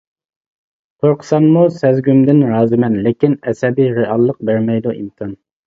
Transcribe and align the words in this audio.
قورقساممۇ، 1.05 1.65
سەزگۈمدىن 1.83 2.41
رازىمەن 2.53 2.97
لېكىن، 3.09 3.39
ئەسەبىي 3.47 3.95
رېئاللىق 4.01 4.43
بەرمەيدۇ 4.53 4.99
ئىمكان. 4.99 5.41